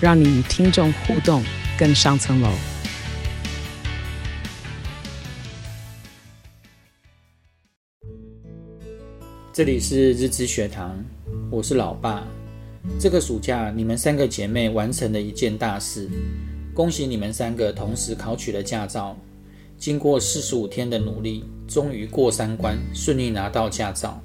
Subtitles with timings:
[0.00, 1.42] 让你与听众互动
[1.76, 2.48] 更上层楼。
[9.52, 11.04] 这里是日知学堂，
[11.50, 12.24] 我是老爸。
[13.00, 16.08] 这个暑假，你们三个姐妹完成了一件大事。
[16.72, 19.18] 恭喜你们三个同时考取了驾照，
[19.76, 24.22] 经过四十五天的努力，终于过三关，顺利拿到驾照。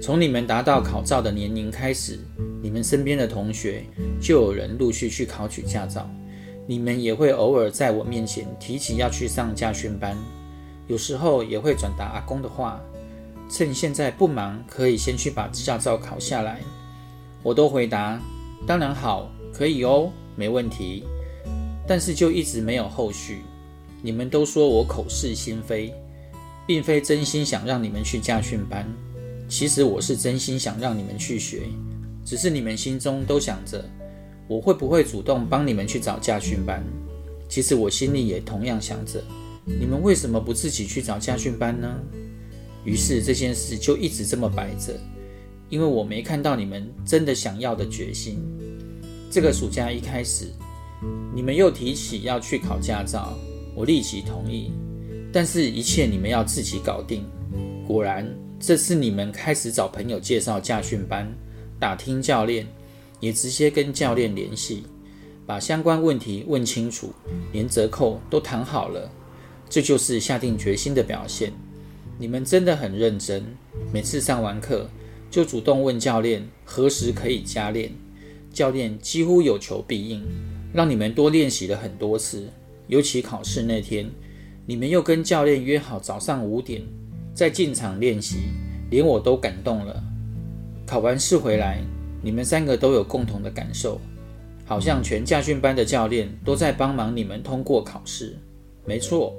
[0.00, 2.18] 从你们达到考照的年龄开始，
[2.62, 3.82] 你们身边的同学
[4.20, 6.08] 就有人陆续去考取驾照。
[6.66, 10.16] 你们也会偶尔在我面前提起要去上驾训班，
[10.86, 12.80] 有时候也会转达阿公的话，
[13.50, 16.60] 趁现在不忙，可以先去把驾照考下来。
[17.42, 18.20] 我都回答，
[18.66, 21.04] 当然好，可以哦，没问题。
[21.88, 23.42] 但是就一直没有后续。
[24.00, 25.92] 你们都说我口是心非，
[26.66, 28.86] 并非真心想让你们去驾训班。
[29.48, 31.62] 其实我是真心想让你们去学，
[32.24, 33.82] 只是你们心中都想着
[34.46, 36.84] 我会不会主动帮你们去找驾训班。
[37.48, 39.24] 其实我心里也同样想着，
[39.64, 41.98] 你们为什么不自己去找驾训班呢？
[42.84, 44.94] 于是这件事就一直这么摆着，
[45.70, 48.38] 因为我没看到你们真的想要的决心。
[49.30, 50.52] 这个暑假一开始。
[51.32, 53.38] 你们又提起要去考驾照，
[53.76, 54.72] 我立即同意。
[55.32, 57.24] 但是，一切你们要自己搞定。
[57.88, 61.26] 果然，这次你们开始找朋友介绍驾训班，
[61.80, 62.66] 打听教练，
[63.18, 64.84] 也直接跟教练联系，
[65.46, 67.14] 把相关问题问清楚，
[67.50, 69.10] 连折扣都谈好了。
[69.70, 71.50] 这就是下定决心的表现。
[72.18, 73.42] 你们真的很认真，
[73.90, 74.86] 每次上完课
[75.30, 77.90] 就主动问教练何时可以加练，
[78.52, 80.22] 教练几乎有求必应。
[80.74, 82.50] 让你们多练习了很多次，
[82.86, 84.10] 尤其考试那天，
[84.66, 86.82] 你们又跟教练约好早上五点
[87.38, 88.48] 在进场练习，
[88.90, 90.02] 连我都感动了。
[90.84, 91.80] 考完试回来，
[92.20, 94.00] 你们三个都有共同的感受，
[94.66, 98.36] 好像全驾训班的教练都在帮忙你们通过考试。
[98.84, 99.32] 没错，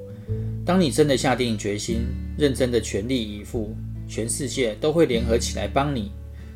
[0.65, 2.03] 当你真的下定决心，
[2.37, 3.75] 认真的全力以赴，
[4.07, 6.09] 全世界都会联合起来帮你。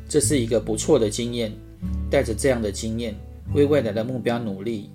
[0.08, 1.52] 这是一个不错的经验，
[2.10, 3.14] 带着这样的经验。
[3.52, 4.88] 为未来的目标努力，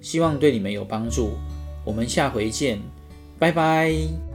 [0.00, 1.34] 希望对你们有帮助。
[1.84, 2.80] 我们下回见，
[3.38, 4.27] 拜拜。